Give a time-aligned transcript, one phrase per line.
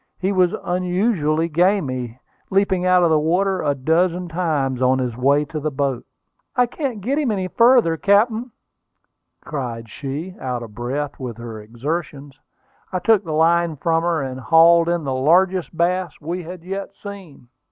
[0.17, 2.17] He was unusually gamy,
[2.49, 6.07] leaping out of the water a dozen times on his way to the boat.
[6.55, 8.49] "I can't get him any further, captain!"
[9.45, 12.39] cried she, out of breath with her exertions.
[12.91, 16.95] I took the line from her, and hauled in the largest bass we had yet
[17.03, 17.49] seen.